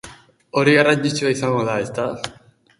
Hori 0.61 0.73
garrantzitsua 0.79 1.35
izango 1.37 1.63
da, 1.71 1.79
ezta? 1.87 2.11